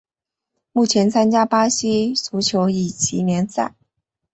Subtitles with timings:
[0.71, 3.75] 目前参加巴西足球乙级联赛。